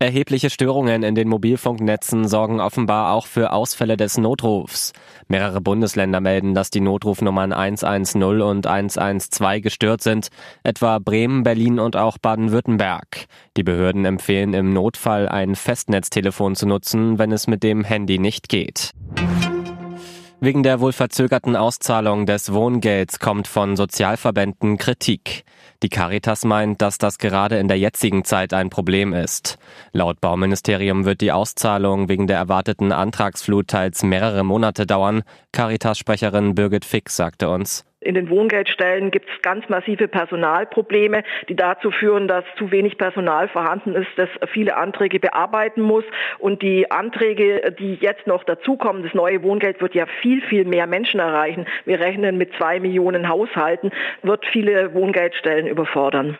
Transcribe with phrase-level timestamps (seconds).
[0.00, 4.92] Erhebliche Störungen in den Mobilfunknetzen sorgen offenbar auch für Ausfälle des Notrufs.
[5.26, 10.28] Mehrere Bundesländer melden, dass die Notrufnummern 110 und 112 gestört sind,
[10.62, 13.26] etwa Bremen, Berlin und auch Baden-Württemberg.
[13.56, 18.48] Die Behörden empfehlen im Notfall ein Festnetztelefon zu nutzen, wenn es mit dem Handy nicht
[18.48, 18.92] geht.
[20.38, 25.42] Wegen der wohl verzögerten Auszahlung des Wohngelds kommt von Sozialverbänden Kritik.
[25.82, 29.58] Die Caritas meint, dass das gerade in der jetzigen Zeit ein Problem ist.
[29.92, 35.22] Laut Bauministerium wird die Auszahlung wegen der erwarteten Antragsflut teils mehrere Monate dauern.
[35.52, 37.87] Caritas-Sprecherin Birgit Fick sagte uns.
[38.00, 43.48] In den Wohngeldstellen gibt es ganz massive Personalprobleme, die dazu führen, dass zu wenig Personal
[43.48, 46.04] vorhanden ist, das viele Anträge bearbeiten muss.
[46.38, 50.86] Und die Anträge, die jetzt noch dazukommen, das neue Wohngeld wird ja viel, viel mehr
[50.86, 51.66] Menschen erreichen.
[51.86, 53.90] Wir rechnen mit zwei Millionen Haushalten,
[54.22, 56.38] wird viele Wohngeldstellen überfordern.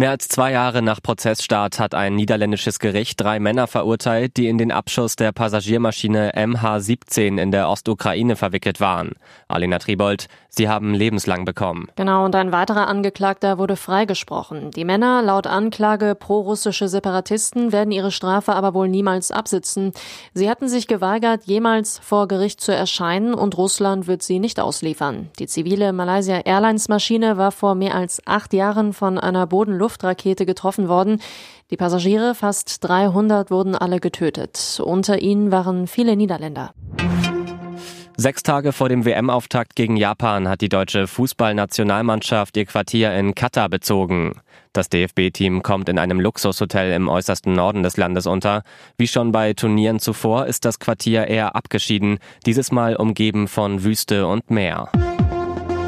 [0.00, 4.56] Mehr als zwei Jahre nach Prozessstart hat ein niederländisches Gericht drei Männer verurteilt, die in
[4.56, 9.10] den Abschuss der Passagiermaschine MH17 in der Ostukraine verwickelt waren.
[9.46, 11.88] Alina Tribold, sie haben lebenslang bekommen.
[11.96, 14.70] Genau, und ein weiterer Angeklagter wurde freigesprochen.
[14.70, 19.92] Die Männer, laut Anklage pro-russische Separatisten, werden ihre Strafe aber wohl niemals absitzen.
[20.32, 25.28] Sie hatten sich geweigert, jemals vor Gericht zu erscheinen und Russland wird sie nicht ausliefern.
[25.38, 30.46] Die zivile Malaysia Airlines Maschine war vor mehr als acht Jahren von einer Bodenluft Luftrakete
[30.46, 31.20] getroffen worden.
[31.70, 34.80] Die Passagiere, fast 300, wurden alle getötet.
[34.84, 36.72] Unter ihnen waren viele Niederländer.
[38.16, 43.68] Sechs Tage vor dem WM-Auftakt gegen Japan hat die deutsche Fußballnationalmannschaft ihr Quartier in Katar
[43.68, 44.34] bezogen.
[44.72, 48.62] Das DFB-Team kommt in einem Luxushotel im äußersten Norden des Landes unter.
[48.98, 54.26] Wie schon bei Turnieren zuvor ist das Quartier eher abgeschieden, dieses Mal umgeben von Wüste
[54.26, 54.90] und Meer.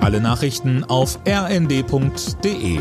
[0.00, 2.78] Alle Nachrichten auf rnd.de